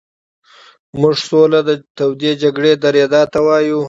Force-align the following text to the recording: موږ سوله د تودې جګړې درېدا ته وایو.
موږ 0.99 1.15
سوله 1.29 1.59
د 1.67 1.71
تودې 1.97 2.31
جګړې 2.41 2.71
درېدا 2.83 3.21
ته 3.31 3.39
وایو. 3.45 3.79